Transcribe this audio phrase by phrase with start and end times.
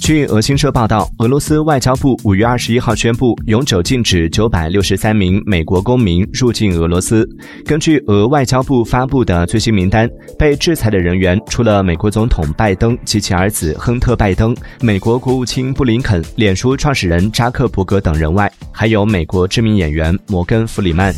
[0.00, 7.28] 据俄新社报道俄罗斯外交部五月二十一号宣布永久禁止九百六十三名美国公民入境俄罗斯。
[7.64, 21.12] 根据俄外交部发布的最新名单被制裁的人员除了美国总统拜登及其儿子亨特拜登美国国务卿布林肯脸书创始人扎克伯格等人外还有美国知名演员摩根弗里曼。